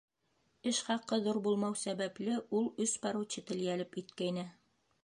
Эш 0.71 0.79
хаҡы 0.87 1.19
ҙур 1.27 1.39
булмау 1.49 1.77
сәбәпле, 1.83 2.41
ул 2.61 2.73
өс 2.87 2.99
поручитель 3.07 3.65
йәлеп 3.69 4.01
иткәйне. 4.05 4.51